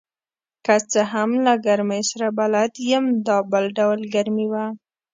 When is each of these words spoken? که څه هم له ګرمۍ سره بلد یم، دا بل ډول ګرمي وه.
که 0.65 0.75
څه 0.91 1.01
هم 1.13 1.29
له 1.45 1.53
ګرمۍ 1.65 2.03
سره 2.11 2.27
بلد 2.39 2.71
یم، 2.89 3.05
دا 3.27 3.37
بل 3.51 3.65
ډول 3.77 3.99
ګرمي 4.13 4.47
وه. 4.51 4.65